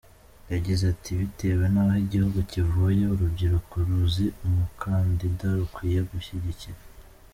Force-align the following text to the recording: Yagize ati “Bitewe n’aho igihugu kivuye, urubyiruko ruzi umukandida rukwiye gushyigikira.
Yagize 0.53 0.83
ati 0.93 1.09
“Bitewe 1.19 1.65
n’aho 1.73 1.95
igihugu 2.05 2.37
kivuye, 2.51 3.03
urubyiruko 3.13 3.73
ruzi 3.87 4.25
umukandida 4.45 5.47
rukwiye 5.59 6.01
gushyigikira. 6.11 6.79